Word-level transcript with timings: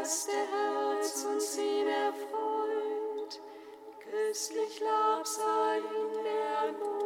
erste 0.00 0.32
Herz 0.32 1.26
und 1.30 1.42
Sinn 1.42 1.86
erfreut, 1.86 3.40
köstlich 4.00 4.80
Lab 4.80 5.26
sein, 5.26 5.82
in 5.82 6.24
der 6.24 6.72
Not. 6.72 6.99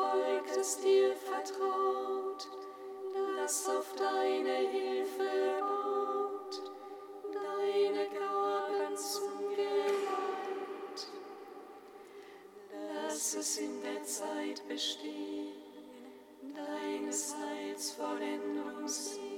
Volk, 0.00 0.46
das 0.54 0.80
dir 0.80 1.14
vertraut, 1.14 2.48
das 3.36 3.68
auf 3.68 3.94
deine 3.98 4.56
Hilfe 4.70 5.60
baut, 5.60 6.62
deine 7.34 8.08
Gaben 8.08 8.96
zum 8.96 9.50
Geleit. 9.50 11.00
Lass 13.04 13.34
es 13.34 13.58
in 13.58 13.82
der 13.82 14.02
Zeit 14.04 14.66
bestehen, 14.66 15.52
deines 16.54 17.34
Heils 17.36 17.90
Vollendung 17.90 18.88
sieht. 18.88 19.29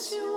You. 0.00 0.27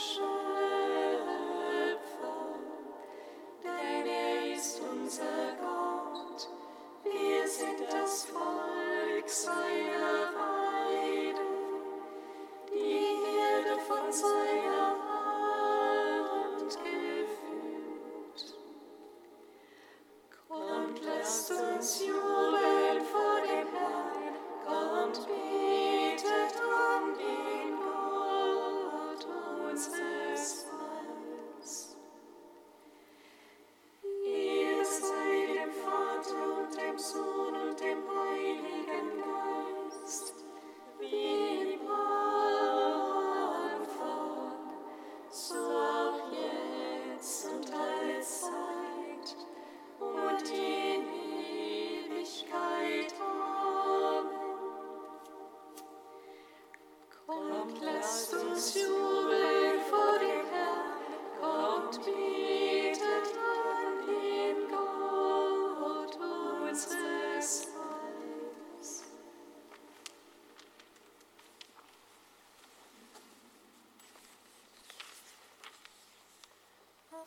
是。 0.00 0.29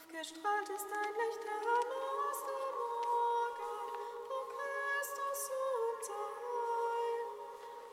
Aufgestrahlt 0.04 0.70
ist 0.70 0.88
dein 0.92 1.14
Licht, 1.16 1.44
der 1.44 1.56
aus 1.56 2.40
dem 2.44 2.76
Morgen, 2.78 3.76
o 4.30 4.40
Christus, 4.52 5.42
unser 5.96 6.24
Heil. 6.44 7.24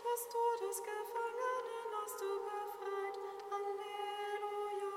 Das 0.02 0.20
Todesgefangenen 0.28 1.86
hast 2.02 2.18
du 2.20 2.30
befreit, 2.46 3.16
Halleluja. 3.50 4.92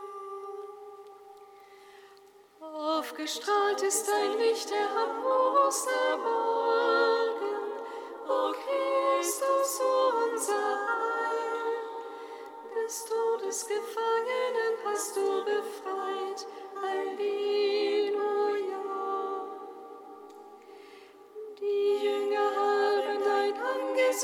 Aufgestrahlt 2.97 3.81
ist 3.83 4.07
dein 4.07 4.33
Licht, 4.39 4.69
der 4.71 4.87
aus 5.23 5.85
dem 5.85 6.19
Morgen, 6.19 7.02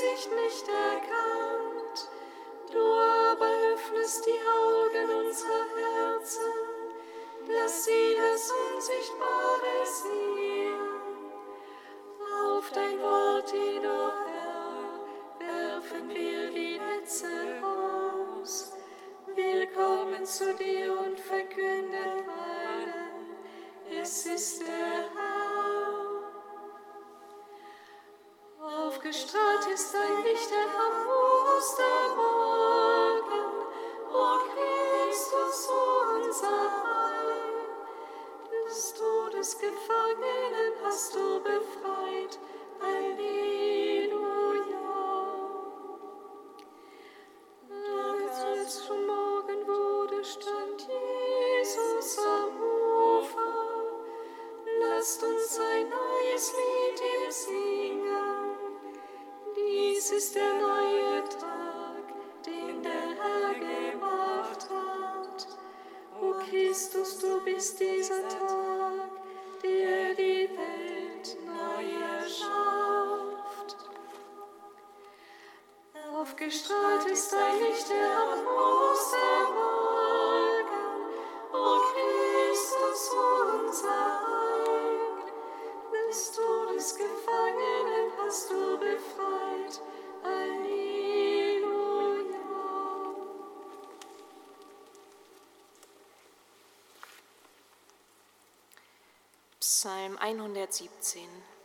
Angesicht 0.00 0.30
nicht 0.32 0.68
erkannt. 0.68 2.08
Du 2.72 2.78
aber 2.78 3.50
öffnest 3.74 4.26
die 4.26 4.40
Augen 4.48 5.26
unserer 5.26 5.66
Herzen, 5.76 6.40
dass 7.46 7.84
sie 7.84 8.16
das 8.16 8.50
Unsichtbare 8.50 9.84
sehen. 9.84 10.80
Auf 12.46 12.70
dein 12.72 13.00
Wort 13.02 13.52
o 13.52 14.12
Herr, 14.26 15.74
werfen 15.74 16.08
wir 16.08 16.50
die 16.50 16.78
Netze 16.78 17.28
aus. 17.62 18.72
Willkommen 19.34 20.24
zu 20.24 20.54
dir 20.54 20.98
und 20.98 21.18
verkünden 21.18 22.28
allen, 22.28 23.36
es 24.02 24.26
ist 24.26 24.62
der 24.62 24.89
Aufgestrahlt 29.10 29.66
ist 29.74 29.92
dein 29.92 30.22
Licht 30.22 30.52
am 30.54 30.94
Ostermorgen, 31.58 32.49
Psalm 99.80 100.18
117. 100.20 101.59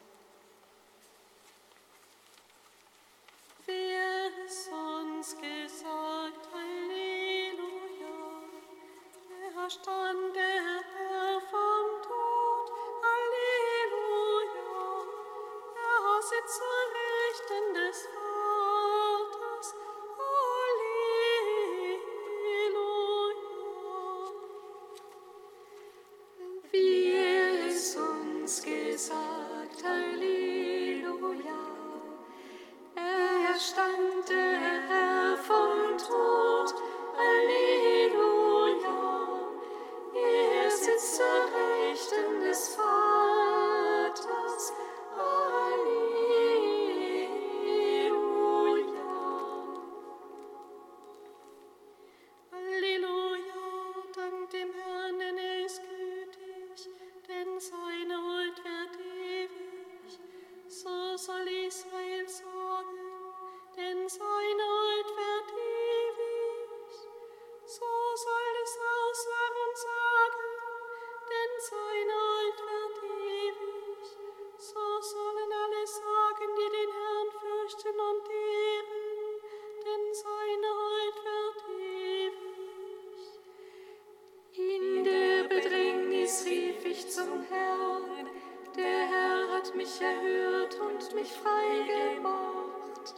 der 88.76 89.08
Herr 89.12 89.56
hat 89.56 89.76
mich 89.76 90.02
erhört 90.02 90.80
und 90.80 91.16
mich 91.16 91.32
frei 91.32 92.16
gemacht. 92.16 93.16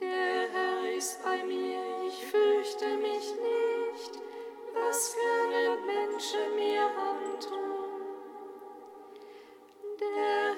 Der 0.00 0.48
Herr 0.48 0.92
ist 0.92 1.22
bei 1.22 1.42
mir, 1.44 2.04
ich 2.06 2.24
fürchte 2.26 2.96
mich 2.96 3.34
nicht, 3.34 4.20
was 4.74 5.16
können 5.16 5.86
Menschen 5.86 6.54
mir 6.54 6.84
antun? 6.84 7.82
Der 10.00 10.52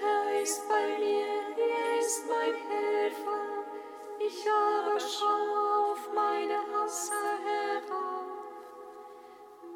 ist 0.45 0.69
bei 0.69 0.99
mir, 0.99 1.27
er 1.57 1.99
ist 1.99 2.25
mein 2.29 2.55
Helfer. 2.69 3.65
Ich 4.19 4.47
aber 4.47 5.01
schau 5.01 5.93
auf 5.93 6.13
meine 6.15 6.59
Hasser 6.73 7.39
herauf. 7.45 8.25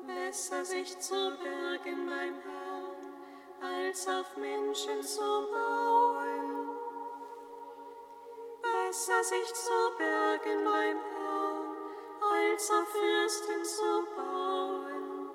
Besser 0.06 0.64
sich 0.64 0.99
zu 0.99 1.14
bergen 1.42 2.06
beim 2.06 2.35
Herrn, 2.42 2.67
als 3.88 4.07
auf 4.07 4.37
Menschen 4.37 5.02
zu 5.02 5.21
bauen. 5.21 6.68
Besser 8.61 9.25
sich 9.25 9.54
zu 9.54 9.78
bergen 9.97 10.64
beim 10.64 10.99
Herrn, 11.14 11.76
als 12.21 12.71
auf 12.71 12.88
Fürsten 12.88 13.64
zu 13.64 14.04
bauen. 14.14 15.30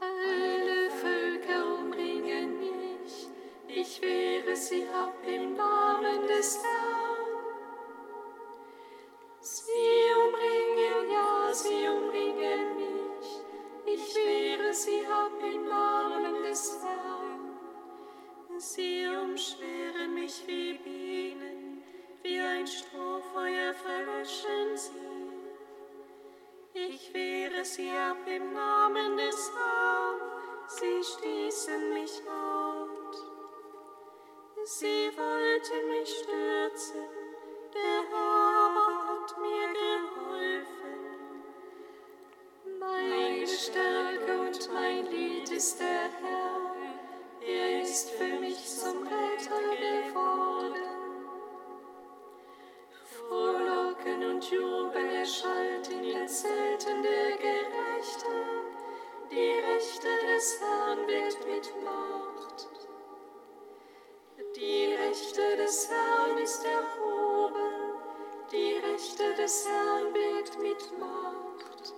Alle 0.00 0.90
Völker 0.90 1.78
umringen 1.78 2.58
mich, 2.58 3.28
ich 3.68 4.02
wehre 4.02 4.56
sie 4.56 4.88
ab 4.88 5.14
im 5.24 5.54
Namen 5.54 6.26
des 6.26 6.60
Herrn. 6.60 7.25
Sie 27.74 27.90
ab 27.90 28.18
im 28.26 28.52
Namen 28.52 29.16
des 29.16 29.52
Herrn, 29.56 30.20
sie 30.68 31.02
stießen 31.02 31.94
mich 31.94 32.22
out. 32.28 33.16
Sie 34.64 35.10
wollten 35.16 35.88
mich 35.90 36.08
stürzen, 36.08 37.04
der 37.74 38.02
Herr 38.10 38.74
hat 38.76 39.38
mir 39.38 39.68
geholfen. 39.80 40.96
Meine 42.78 43.46
Stärke 43.46 44.32
und 44.40 44.72
mein 44.72 45.06
Lied 45.06 45.50
ist 45.50 45.80
der 45.80 45.95
des 69.46 69.64
Herrn 69.64 70.12
birgt 70.12 70.58
mit 70.58 70.98
Macht. 70.98 71.94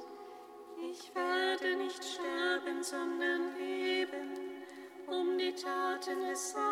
Ich 0.93 1.15
werde 1.15 1.77
nicht 1.77 2.05
sterben, 2.05 2.83
sondern 2.83 3.57
leben, 3.57 4.65
um 5.07 5.39
die 5.39 5.55
Taten 5.55 6.29
des 6.29 6.55
Herrn 6.55 6.68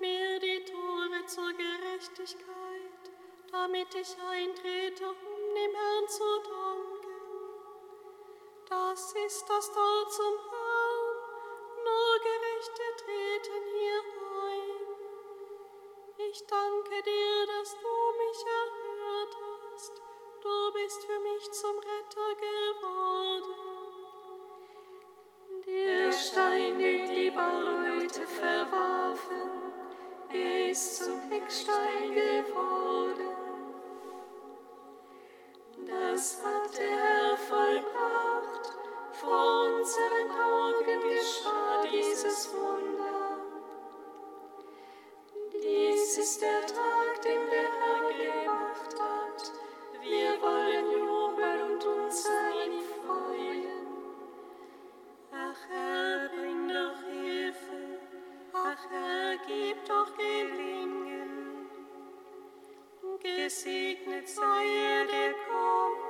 mir 0.00 0.38
die 0.40 0.64
Tore 0.64 1.24
zur 1.26 1.52
Gerechtigkeit, 1.52 3.12
damit 3.50 3.94
ich 3.94 4.16
eintrete, 4.20 5.14
Das 8.98 9.14
ist 9.14 9.48
das 9.48 9.72
Tor 9.72 10.10
zum 10.10 10.47
ist 46.18 46.42
der 46.42 46.66
Tag, 46.66 47.22
den 47.22 47.46
der 47.48 47.70
Herr 47.78 48.44
gemacht 48.44 48.94
hat. 48.98 49.52
Wir 50.02 50.30
wollen 50.42 50.90
jubeln 50.90 51.72
und 51.72 51.84
uns 51.84 52.26
an 52.26 52.72
ihn 52.72 52.82
freuen. 52.98 53.86
Ach 55.30 55.60
Herr, 55.70 56.28
bring 56.30 56.68
doch 56.68 57.00
Hilfe, 57.08 58.00
ach 58.52 58.90
Herr, 58.90 59.36
gib 59.46 59.84
doch 59.84 60.12
Gelingen. 60.16 61.68
Gesegnet 63.22 64.28
sei 64.28 64.64
er, 64.90 65.04
der 65.06 65.32
kommt, 65.46 66.07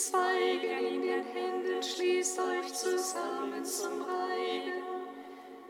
Mit 0.00 0.06
Zweigen 0.06 0.86
in 0.86 1.02
den 1.02 1.24
Händen 1.24 1.82
schließt 1.82 2.38
euch 2.38 2.72
zusammen 2.72 3.62
zum 3.62 4.00
Reigen 4.00 4.82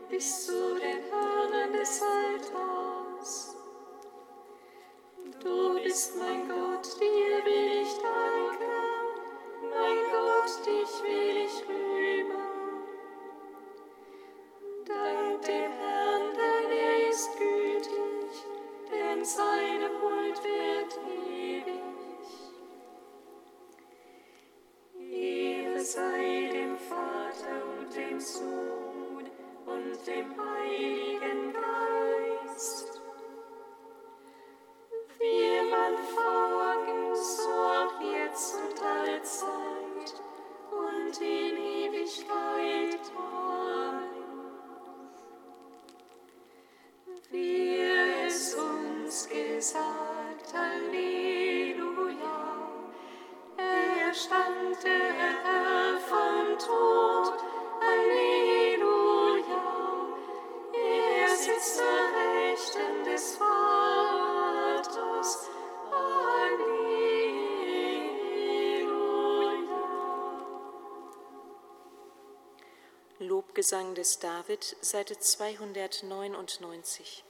bis 0.09 0.45
zu 0.45 0.75
den 0.75 1.03
Hörnern 1.11 1.73
des 1.73 2.01
Altars. 2.01 3.55
Du 5.43 5.83
bist 5.83 6.13
mein 6.17 6.47
Gott, 6.47 6.97
dir 7.01 7.10
Lobgesang 73.71 73.95
des 73.95 74.19
David, 74.19 74.75
Seite 74.81 75.17
299. 75.17 77.23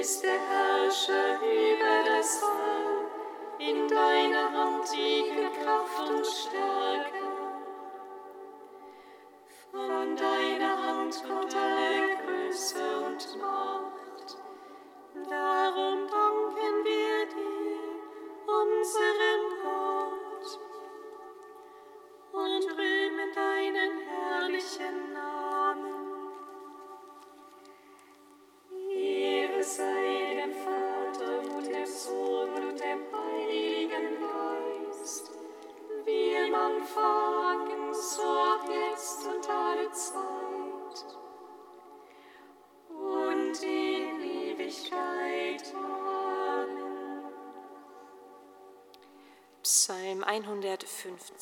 bist 0.00 0.24
der 0.24 0.30
Herrscher 0.30 1.36
über 1.42 2.10
das 2.10 2.42
All, 2.42 3.68
in 3.68 3.86
deiner 3.86 4.50
Hand 4.50 4.88
liegen 4.96 5.52
Kraft 5.62 6.08
und 6.08 6.26
Stärke. 6.26 7.19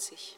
sich. 0.09 0.37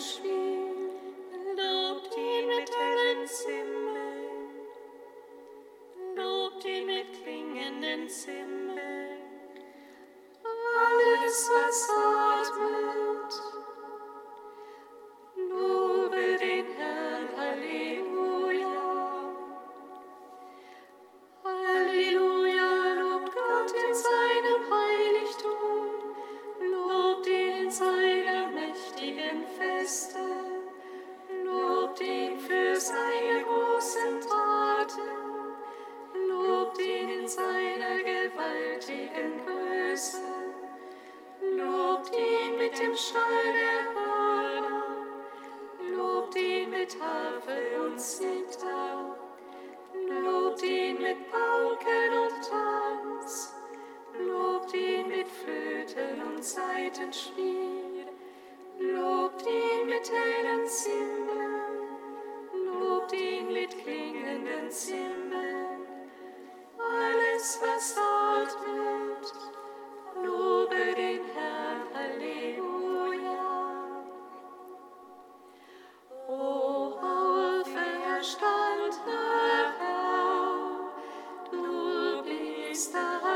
schwierig. 0.00 0.27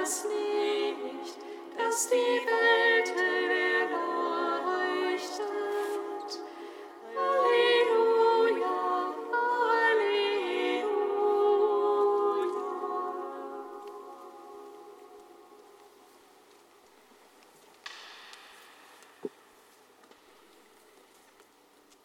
das 0.03 0.25
Licht, 0.25 1.39
das 1.79 2.09
die 2.09 2.32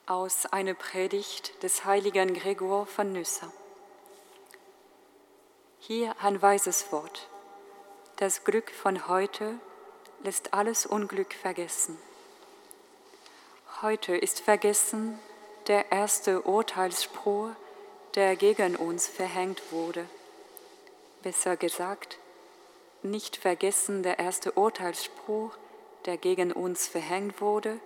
aus 0.08 0.46
einer 0.46 0.74
Predigt 0.74 1.62
des 1.64 1.84
heiligen 1.84 2.34
Gregor 2.34 2.86
von 2.86 3.12
Nyssa. 3.12 3.52
Hier 5.80 6.16
ein 6.22 6.42
weises 6.42 6.94
Wort. 6.94 7.28
Das 8.16 8.46
Glück 8.46 8.72
von 8.72 9.10
heute 9.10 9.56
lässt 10.24 10.54
alles 10.54 10.86
Unglück 10.86 11.34
vergessen. 11.34 11.98
Heute 13.82 14.16
ist 14.16 14.40
vergessen 14.40 15.20
der 15.68 15.92
erste 15.92 16.42
Urteilsspruch, 16.42 17.50
der 18.16 18.38
gegen 18.38 18.78
uns 18.78 19.08
verhängt 19.08 19.62
wurde. 19.74 20.06
Besser 21.22 21.58
gesagt, 21.58 22.18
nicht 23.04 23.36
vergessen 23.36 24.04
der 24.04 24.20
erste 24.20 24.54
Urteilsspruch, 24.54 25.52
der 26.06 26.16
gegen 26.16 26.54
uns 26.54 26.88
verhängt 26.88 27.42
wurde, 27.42 27.82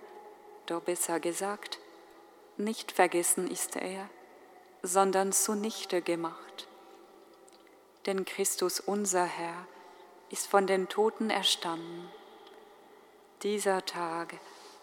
doch 0.66 0.82
besser 0.82 1.18
gesagt, 1.18 1.80
nicht 2.56 2.92
vergessen 2.92 3.50
ist 3.50 3.76
er, 3.76 4.08
sondern 4.82 5.32
zunichte 5.32 6.02
gemacht. 6.02 6.68
Denn 8.06 8.24
Christus 8.24 8.80
unser 8.80 9.24
Herr 9.24 9.66
ist 10.30 10.46
von 10.46 10.66
den 10.66 10.88
Toten 10.88 11.30
erstanden. 11.30 12.10
Dieser 13.42 13.84
Tag 13.84 14.34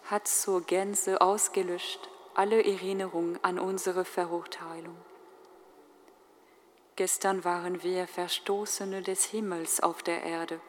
hat 0.04 0.26
zur 0.26 0.62
Gänze 0.62 1.20
ausgelöscht 1.20 2.08
alle 2.34 2.64
Erinnerung 2.64 3.38
an 3.42 3.58
unsere 3.58 4.04
Verurteilung. 4.04 4.96
Gestern 6.96 7.44
waren 7.44 7.82
wir 7.82 8.06
Verstoßene 8.06 9.02
des 9.02 9.24
Himmels 9.24 9.80
auf 9.80 10.02
der 10.02 10.22
Erde. 10.22 10.60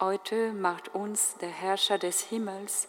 Heute 0.00 0.52
macht 0.52 0.94
uns 0.94 1.36
der 1.40 1.48
Herrscher 1.48 1.98
des 1.98 2.20
Himmels 2.20 2.88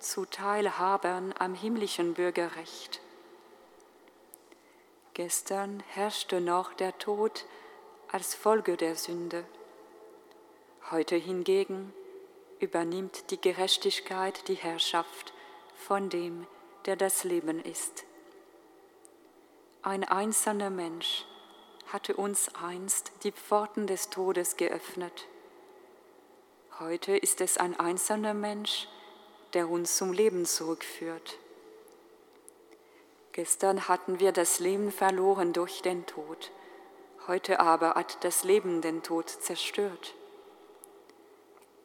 zu 0.00 0.24
Teilhabern 0.24 1.34
am 1.38 1.54
himmlischen 1.54 2.14
Bürgerrecht. 2.14 3.00
Gestern 5.14 5.82
herrschte 5.88 6.40
noch 6.40 6.72
der 6.74 6.98
Tod 6.98 7.46
als 8.10 8.34
Folge 8.34 8.76
der 8.76 8.96
Sünde. 8.96 9.44
Heute 10.90 11.16
hingegen 11.16 11.92
übernimmt 12.60 13.30
die 13.30 13.40
Gerechtigkeit 13.40 14.48
die 14.48 14.54
Herrschaft 14.54 15.32
von 15.76 16.08
dem, 16.08 16.46
der 16.86 16.96
das 16.96 17.24
Leben 17.24 17.62
ist. 17.62 18.04
Ein 19.82 20.04
einzelner 20.04 20.70
Mensch 20.70 21.24
hatte 21.92 22.16
uns 22.16 22.54
einst 22.54 23.12
die 23.22 23.32
Pforten 23.32 23.86
des 23.86 24.10
Todes 24.10 24.56
geöffnet. 24.56 25.26
Heute 26.80 27.16
ist 27.16 27.40
es 27.40 27.56
ein 27.56 27.78
einzelner 27.78 28.34
Mensch, 28.34 28.88
der 28.88 29.03
uns 29.62 29.96
zum 29.96 30.12
Leben 30.12 30.46
zurückführt. 30.46 31.38
Gestern 33.32 33.88
hatten 33.88 34.20
wir 34.20 34.32
das 34.32 34.58
Leben 34.58 34.92
verloren 34.92 35.52
durch 35.52 35.82
den 35.82 36.06
Tod, 36.06 36.52
heute 37.26 37.60
aber 37.60 37.94
hat 37.94 38.22
das 38.22 38.44
Leben 38.44 38.80
den 38.80 39.02
Tod 39.02 39.28
zerstört. 39.28 40.14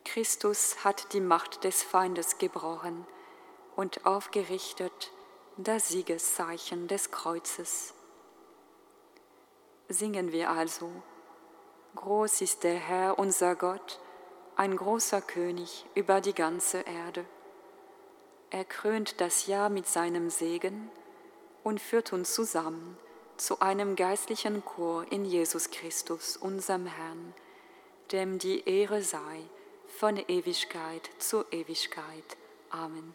Christus 0.05 0.83
hat 0.83 1.13
die 1.13 1.21
Macht 1.21 1.63
des 1.63 1.83
Feindes 1.83 2.37
gebrochen 2.37 3.05
und 3.75 4.05
aufgerichtet 4.05 5.11
das 5.57 5.89
Siegeszeichen 5.89 6.87
des 6.87 7.11
Kreuzes. 7.11 7.93
Singen 9.87 10.31
wir 10.31 10.49
also, 10.49 10.91
Groß 11.95 12.41
ist 12.41 12.63
der 12.63 12.75
Herr 12.75 13.17
unser 13.17 13.55
Gott, 13.55 13.99
ein 14.55 14.77
großer 14.77 15.21
König 15.21 15.85
über 15.95 16.21
die 16.21 16.33
ganze 16.33 16.81
Erde. 16.81 17.25
Er 18.51 18.65
krönt 18.65 19.21
das 19.21 19.45
Jahr 19.45 19.69
mit 19.69 19.87
seinem 19.87 20.29
Segen 20.29 20.89
und 21.63 21.79
führt 21.79 22.13
uns 22.13 22.33
zusammen 22.33 22.97
zu 23.37 23.59
einem 23.59 23.95
geistlichen 23.95 24.65
Chor 24.65 25.05
in 25.11 25.23
Jesus 25.23 25.69
Christus, 25.69 26.35
unserem 26.35 26.87
Herrn, 26.87 27.33
dem 28.11 28.39
die 28.39 28.67
Ehre 28.67 29.01
sei 29.01 29.43
von 29.87 30.17
Ewigkeit 30.17 31.09
zu 31.19 31.45
Ewigkeit. 31.51 32.37
Amen. 32.69 33.13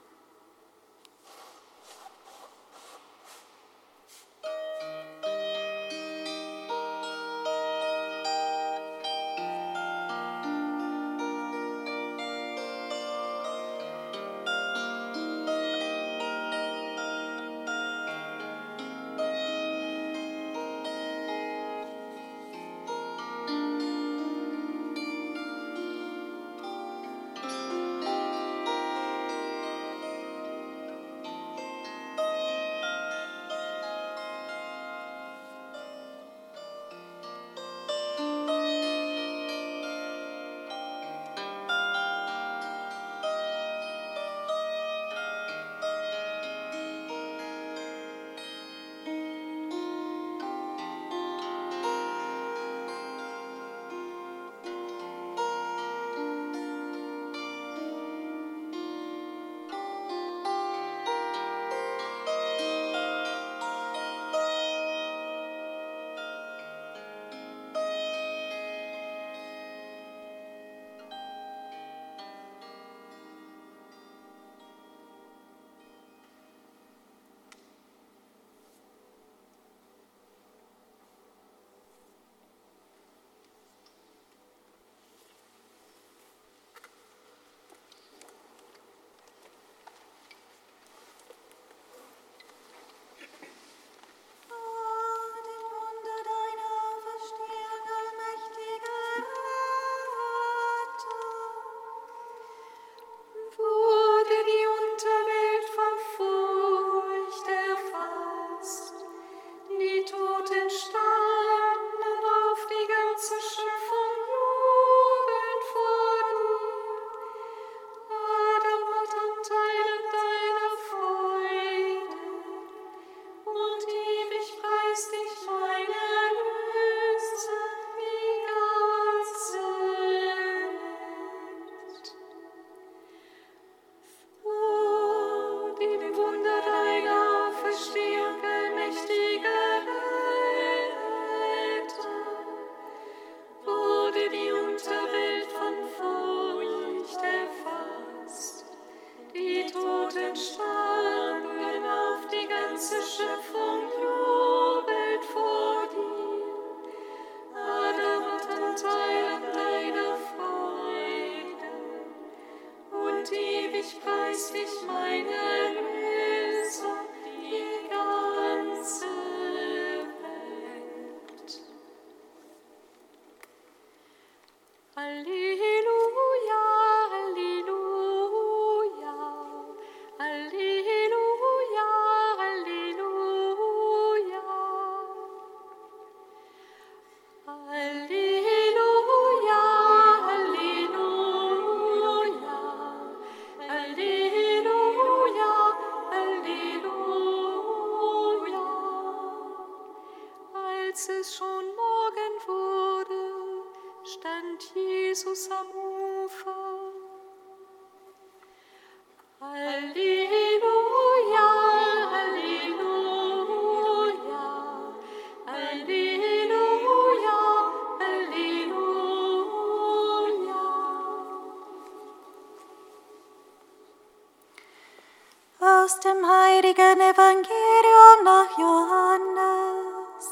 Aus 225.84 226.00
dem 226.00 226.26
heiligen 226.26 226.98
Evangelium 226.98 228.24
nach 228.24 228.58
Johannes. 228.58 230.26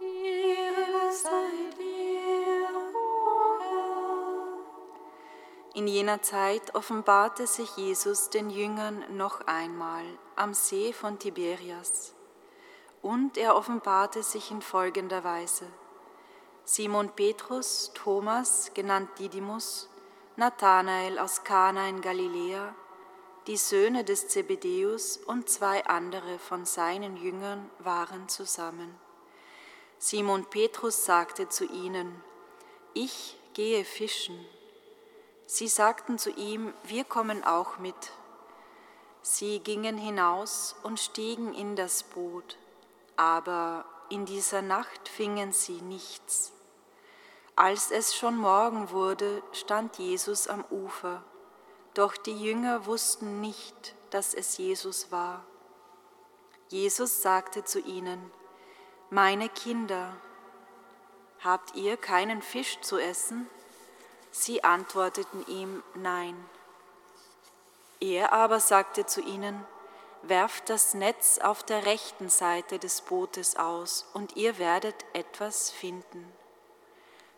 Ehre 0.00 1.12
sei 1.12 1.70
dir, 1.78 2.68
o. 2.92 2.98
In 5.74 5.86
jener 5.86 6.22
Zeit 6.22 6.74
offenbarte 6.74 7.46
sich 7.46 7.76
Jesus 7.76 8.30
den 8.30 8.50
Jüngern 8.50 9.04
noch 9.16 9.42
einmal 9.46 10.04
am 10.34 10.54
See 10.54 10.92
von 10.92 11.20
Tiberias. 11.20 12.12
Und 13.02 13.38
er 13.38 13.54
offenbarte 13.54 14.24
sich 14.24 14.50
in 14.50 14.60
folgender 14.60 15.22
Weise. 15.22 15.66
Simon 16.64 17.10
Petrus, 17.10 17.92
Thomas, 17.94 18.72
genannt 18.74 19.10
Didymus, 19.20 19.88
Nathanael 20.34 21.20
aus 21.20 21.44
Kana 21.44 21.88
in 21.88 22.00
Galiläa, 22.00 22.74
die 23.46 23.56
Söhne 23.56 24.04
des 24.04 24.28
Zebedäus 24.28 25.16
und 25.16 25.48
zwei 25.48 25.84
andere 25.86 26.38
von 26.38 26.66
seinen 26.66 27.16
Jüngern 27.16 27.70
waren 27.78 28.28
zusammen. 28.28 28.94
Simon 29.98 30.44
Petrus 30.46 31.04
sagte 31.04 31.48
zu 31.48 31.64
ihnen, 31.64 32.22
ich 32.94 33.38
gehe 33.54 33.84
fischen. 33.84 34.38
Sie 35.46 35.68
sagten 35.68 36.18
zu 36.18 36.30
ihm, 36.30 36.72
wir 36.84 37.04
kommen 37.04 37.44
auch 37.44 37.78
mit. 37.78 38.12
Sie 39.22 39.58
gingen 39.60 39.98
hinaus 39.98 40.76
und 40.82 40.98
stiegen 40.98 41.52
in 41.54 41.76
das 41.76 42.02
Boot, 42.02 42.56
aber 43.16 43.84
in 44.08 44.26
dieser 44.26 44.62
Nacht 44.62 45.08
fingen 45.08 45.52
sie 45.52 45.82
nichts. 45.82 46.52
Als 47.56 47.90
es 47.90 48.14
schon 48.14 48.36
Morgen 48.36 48.90
wurde, 48.90 49.42
stand 49.52 49.98
Jesus 49.98 50.48
am 50.48 50.64
Ufer, 50.70 51.22
doch 51.94 52.16
die 52.16 52.38
Jünger 52.38 52.86
wussten 52.86 53.40
nicht, 53.40 53.94
dass 54.10 54.34
es 54.34 54.58
Jesus 54.58 55.10
war. 55.10 55.44
Jesus 56.68 57.22
sagte 57.22 57.64
zu 57.64 57.80
ihnen, 57.80 58.30
Meine 59.10 59.48
Kinder, 59.48 60.16
habt 61.42 61.74
ihr 61.74 61.96
keinen 61.96 62.42
Fisch 62.42 62.80
zu 62.80 62.98
essen? 62.98 63.48
Sie 64.30 64.62
antworteten 64.62 65.44
ihm, 65.48 65.82
Nein. 65.94 66.36
Er 67.98 68.32
aber 68.32 68.60
sagte 68.60 69.04
zu 69.06 69.20
ihnen, 69.20 69.64
Werft 70.22 70.68
das 70.68 70.92
Netz 70.92 71.38
auf 71.38 71.62
der 71.62 71.86
rechten 71.86 72.28
Seite 72.28 72.78
des 72.78 73.00
Bootes 73.00 73.56
aus, 73.56 74.06
und 74.12 74.36
ihr 74.36 74.58
werdet 74.58 74.94
etwas 75.14 75.70
finden. 75.70 76.30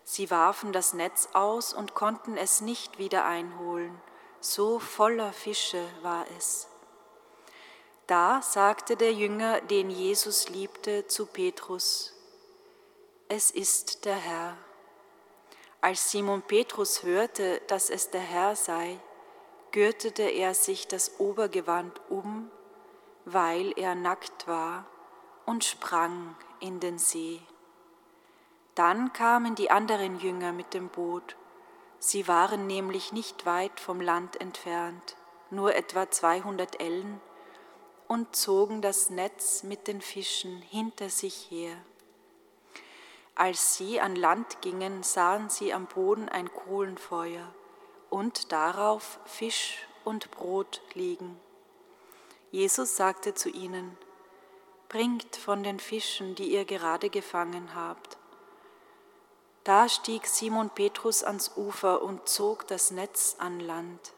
Sie 0.05 0.31
warfen 0.31 0.73
das 0.73 0.93
Netz 0.93 1.29
aus 1.33 1.73
und 1.73 1.95
konnten 1.95 2.37
es 2.37 2.61
nicht 2.61 2.99
wieder 2.99 3.25
einholen, 3.25 4.01
so 4.43 4.81
voller 4.81 5.33
Fische 5.33 5.87
war 6.03 6.27
es. 6.37 6.67
Da 8.09 8.43
sagte 8.43 8.97
der 8.97 9.13
Jünger, 9.13 9.61
den 9.61 9.89
Jesus 9.89 10.49
liebte, 10.49 11.07
zu 11.07 11.27
Petrus, 11.27 12.13
Es 13.29 13.53
ist 13.53 14.05
der 14.05 14.17
Herr. 14.17 14.57
Als 15.81 16.11
Simon 16.11 16.43
Petrus 16.43 17.05
hörte, 17.05 17.63
dass 17.69 17.89
es 17.89 18.11
der 18.11 18.21
Herr 18.21 18.57
sei, 18.57 18.99
gürtete 19.71 20.25
er 20.25 20.55
sich 20.55 20.89
das 20.89 21.21
Obergewand 21.21 22.01
um, 22.11 22.51
weil 23.25 23.73
er 23.77 23.95
nackt 23.95 24.49
war, 24.49 24.87
und 25.47 25.65
sprang 25.65 26.37
in 26.61 26.81
den 26.81 26.99
See. 26.99 27.41
Dann 28.75 29.13
kamen 29.13 29.55
die 29.55 29.71
anderen 29.71 30.19
Jünger 30.19 30.53
mit 30.53 30.75
dem 30.75 30.89
Boot. 30.89 31.37
Sie 32.05 32.27
waren 32.27 32.67
nämlich 32.67 33.13
nicht 33.13 33.47
weit 33.47 33.79
vom 33.79 34.01
Land 34.01 34.41
entfernt, 34.41 35.15
nur 35.51 35.77
etwa 35.77 36.11
200 36.11 36.81
Ellen, 36.81 37.21
und 38.09 38.35
zogen 38.35 38.83
das 38.83 39.09
Netz 39.09 39.63
mit 39.63 39.87
den 39.87 40.01
Fischen 40.01 40.61
hinter 40.63 41.11
sich 41.11 41.49
her. 41.49 41.77
Als 43.37 43.77
sie 43.77 44.01
an 44.01 44.17
Land 44.17 44.63
gingen, 44.63 45.05
sahen 45.05 45.49
sie 45.49 45.73
am 45.73 45.87
Boden 45.87 46.29
ein 46.29 46.53
Kohlenfeuer 46.53 47.55
und 48.11 48.51
darauf 48.51 49.21
Fisch 49.25 49.87
und 50.05 50.33
Brot 50.33 50.83
liegen. 50.95 51.39
Jesus 52.51 52.97
sagte 52.97 53.35
zu 53.35 53.49
ihnen, 53.49 53.97
Bringt 54.89 55.37
von 55.37 55.63
den 55.63 55.79
Fischen, 55.79 56.35
die 56.35 56.51
ihr 56.51 56.65
gerade 56.65 57.11
gefangen 57.11 57.77
habt. 57.77 58.19
Da 59.65 59.89
stieg 59.89 60.27
Simon 60.27 60.71
Petrus 60.71 61.23
ans 61.23 61.53
Ufer 61.57 62.03
und 62.03 62.29
zog 62.29 62.67
das 62.67 62.91
Netz 62.91 63.37
an 63.39 63.61
Land. 63.61 64.13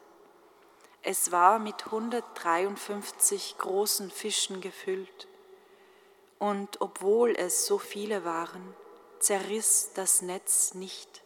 Es 1.03 1.31
war 1.31 1.59
mit 1.59 1.85
153 1.85 3.59
großen 3.59 4.09
Fischen 4.09 4.59
gefüllt. 4.59 5.27
Und 6.39 6.81
obwohl 6.81 7.35
es 7.35 7.67
so 7.67 7.77
viele 7.77 8.25
waren, 8.25 8.73
zerriss 9.19 9.91
das 9.93 10.23
Netz 10.23 10.73
nicht. 10.73 11.21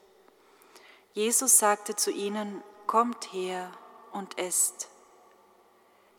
Jesus 1.14 1.58
sagte 1.58 1.96
zu 1.96 2.12
ihnen, 2.12 2.62
Kommt 2.88 3.32
her 3.34 3.72
und 4.12 4.38
esst. 4.38 4.90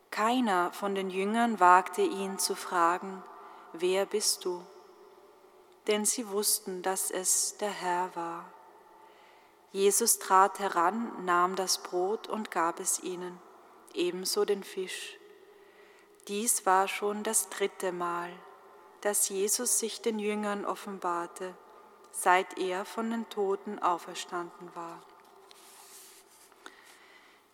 Keiner 0.09 0.71
von 0.71 0.95
den 0.95 1.09
Jüngern 1.09 1.59
wagte 1.59 2.01
ihn 2.01 2.39
zu 2.39 2.55
fragen, 2.55 3.21
Wer 3.73 4.05
bist 4.05 4.45
du? 4.45 4.63
Denn 5.87 6.05
sie 6.05 6.29
wussten, 6.29 6.81
dass 6.81 7.11
es 7.11 7.57
der 7.57 7.71
Herr 7.71 8.15
war. 8.15 8.45
Jesus 9.71 10.19
trat 10.19 10.59
heran, 10.59 11.25
nahm 11.25 11.55
das 11.55 11.77
Brot 11.77 12.27
und 12.27 12.51
gab 12.51 12.79
es 12.79 12.99
ihnen, 12.99 13.39
ebenso 13.93 14.43
den 14.45 14.63
Fisch. 14.63 15.17
Dies 16.27 16.65
war 16.65 16.87
schon 16.87 17.23
das 17.23 17.49
dritte 17.49 17.91
Mal, 17.91 18.31
dass 19.01 19.29
Jesus 19.29 19.79
sich 19.79 20.01
den 20.01 20.19
Jüngern 20.19 20.65
offenbarte, 20.65 21.55
seit 22.11 22.57
er 22.57 22.85
von 22.85 23.09
den 23.09 23.29
Toten 23.29 23.79
auferstanden 23.79 24.69
war. 24.75 25.01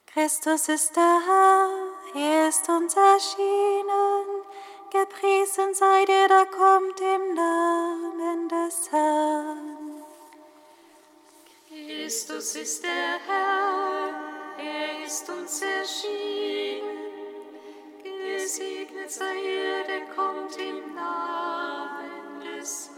Christus 0.07 0.67
ist 0.67 0.95
der 0.95 1.21
Herr, 1.27 1.69
er 2.15 2.49
ist 2.49 2.67
uns 2.67 2.95
erschienen. 2.95 4.46
Gepriesen 4.89 5.73
sei 5.73 6.05
der, 6.05 6.29
der 6.29 6.45
kommt 6.45 7.01
im 7.01 7.35
Namen 7.35 8.47
des 8.47 8.89
Herrn. 8.89 10.03
Christus 11.67 12.55
ist 12.55 12.83
der 12.83 13.19
Herr, 13.27 14.09
er 14.57 15.05
ist 15.05 15.29
uns 15.29 15.61
erschienen. 15.61 16.97
Gesegnet 18.01 19.11
sei 19.11 19.23
er, 19.25 19.83
der 19.83 20.05
kommt 20.15 20.55
im 20.57 20.95
Namen 20.95 22.39
des 22.39 22.89
Herrn. 22.89 22.96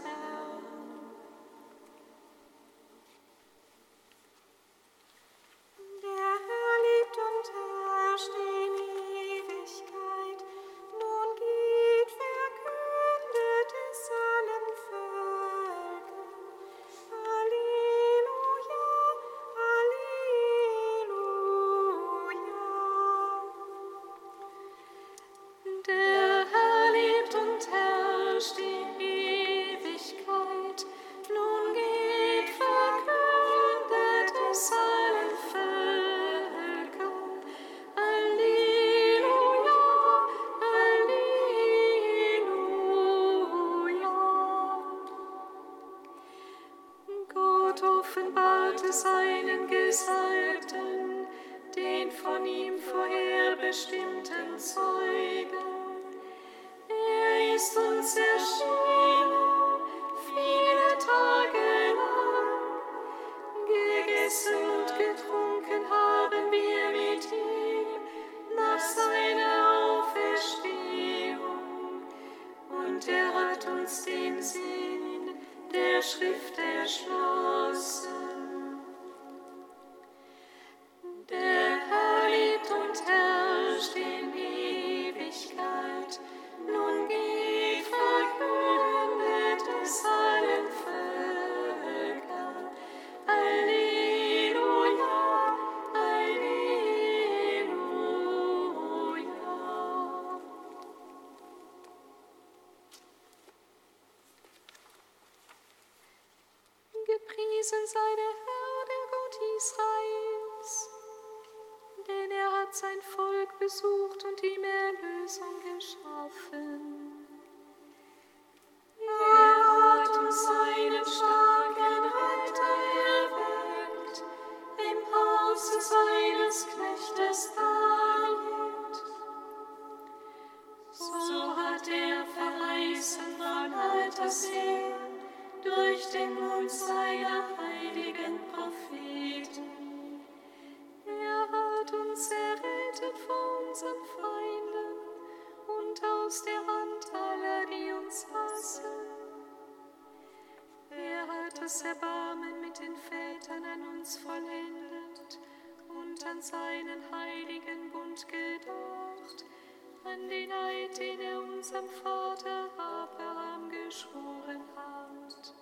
Eid, 160.52 160.98
den 160.98 161.20
er 161.20 161.40
unserem 161.40 161.88
Vater 161.88 162.68
Abraham 162.76 163.70
geschworen 163.70 164.62
hat. 164.74 165.54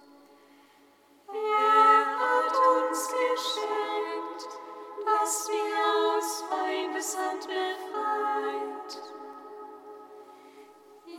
Er 1.28 2.18
hat 2.18 2.54
uns 2.80 3.08
geschenkt, 3.08 4.48
dass 5.04 5.48
wir 5.48 6.16
aus 6.16 6.44
Feindeshand 6.48 7.46
befreit, 7.46 8.92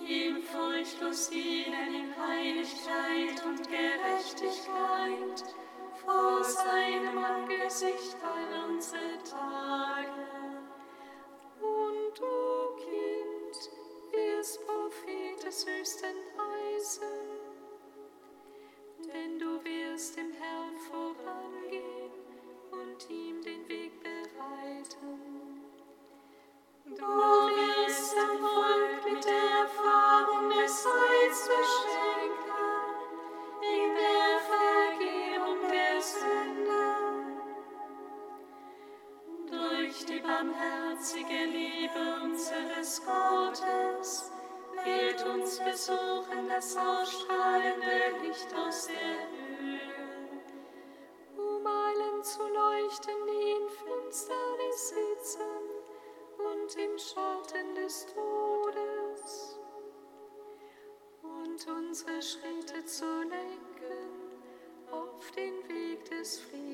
ihm 0.08 0.42
furchtlos 0.42 1.30
dienen 1.30 1.94
in 1.94 2.16
Heiligkeit 2.18 3.46
und 3.46 3.68
Gerechtigkeit 3.68 5.56
vor 6.04 6.44
seinem 6.44 7.24
Angesicht 7.24 8.18
all 8.24 8.70
unsere 8.70 9.18
Tage. 9.24 10.49
Des 15.50 15.66
Höchsten 15.66 16.16
heißen, 16.38 17.02
denn 19.12 19.40
du 19.40 19.64
wirst 19.64 20.16
dem 20.16 20.32
Herrn 20.34 20.78
vorangehen 20.78 22.12
und 22.70 23.10
ihm 23.10 23.42
den 23.42 23.68
Weg 23.68 23.92
bereiten. 24.04 25.64
Du 26.86 27.02
wirst 27.02 28.16
dein 28.16 28.38
Volk 28.38 29.12
mit 29.12 29.26
der 29.26 29.50
Erfahrung 29.64 30.50
des 30.50 30.86
Heils 30.86 31.50
beschenken, 31.50 32.70
in 33.64 33.96
der 34.06 34.40
Vergebung 34.54 35.62
der 35.72 36.00
Sünden. 36.00 37.40
Durch 39.50 40.06
die 40.06 40.20
barmherzige 40.20 41.46
Liebe 41.46 42.22
unseres 42.24 43.02
Gottes 43.04 44.32
wird 44.86 45.26
uns 45.26 45.60
besuchen 45.60 46.48
das 46.50 46.76
ausstrahlende 46.78 48.26
Licht 48.26 48.54
aus 48.56 48.88
der 48.88 48.96
Höhe. 48.96 49.80
um 51.38 51.66
allen 51.66 52.24
zu 52.24 52.42
leuchten, 52.42 53.16
die 53.28 53.52
in 53.52 53.70
Finsternis 53.70 54.90
sitzen 54.90 55.42
und 56.38 56.76
im 56.76 56.98
Schatten 56.98 57.76
des 57.76 58.08
Todes, 58.08 59.60
und 61.22 61.68
unsere 61.68 62.22
Schritte 62.22 62.86
zu 62.86 63.06
lenken 63.24 64.32
auf 64.92 65.32
den 65.32 65.68
Weg 65.70 66.06
des 66.06 66.40
Friedens. 66.40 66.69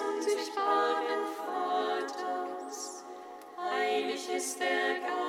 unsichtbaren 0.00 1.24
Vaters, 1.46 3.04
heilig 3.56 4.28
ist 4.34 4.60
der 4.60 5.00
Geist. 5.00 5.27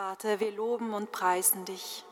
Vater, 0.00 0.40
wir 0.40 0.50
loben 0.52 0.94
und 0.94 1.12
preisen 1.12 1.66
dich. 1.66 2.06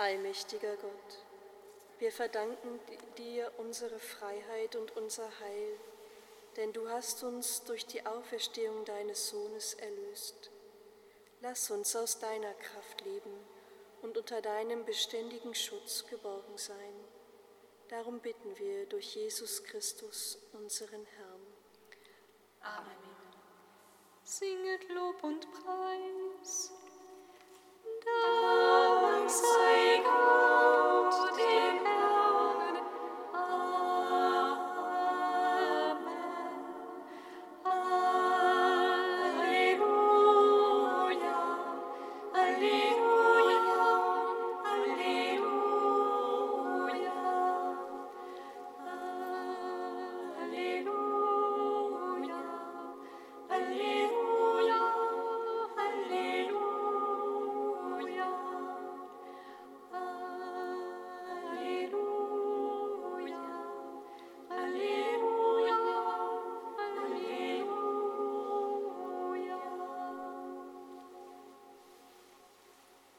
Allmächtiger 0.00 0.78
Gott, 0.78 1.18
wir 1.98 2.10
verdanken 2.10 2.80
dir 3.18 3.52
unsere 3.58 3.98
Freiheit 3.98 4.74
und 4.74 4.96
unser 4.96 5.28
Heil, 5.40 5.78
denn 6.56 6.72
du 6.72 6.88
hast 6.88 7.22
uns 7.22 7.64
durch 7.64 7.84
die 7.84 8.06
Auferstehung 8.06 8.86
deines 8.86 9.28
Sohnes 9.28 9.74
erlöst. 9.74 10.50
Lass 11.42 11.70
uns 11.70 11.94
aus 11.96 12.18
deiner 12.18 12.54
Kraft 12.54 13.02
leben 13.02 13.44
und 14.00 14.16
unter 14.16 14.40
deinem 14.40 14.86
beständigen 14.86 15.54
Schutz 15.54 16.06
geborgen 16.06 16.56
sein. 16.56 16.94
Darum 17.90 18.20
bitten 18.20 18.58
wir 18.58 18.86
durch 18.86 19.16
Jesus 19.16 19.62
Christus, 19.64 20.38
unseren 20.54 21.04
Herrn. 21.04 21.46
Amen. 22.62 22.96
Singet 24.24 24.88
Lob 24.88 25.22
und 25.22 25.46
Preis. 25.52 26.72
Dank 28.02 28.59
sei 29.30 30.02
Gott. 30.02 30.29